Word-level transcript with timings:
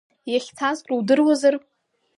Иахьцаз 0.31 0.77
крудыруазар? 0.85 1.55